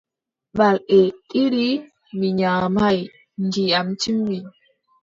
[0.57, 0.99] Balɗe
[1.29, 1.65] ɗiɗi
[2.17, 2.99] mi nyaamaay,
[3.43, 4.37] ndiyam timmi.